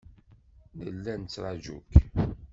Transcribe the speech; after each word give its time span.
Nella 0.77 1.13
nettraju-k. 1.15 1.91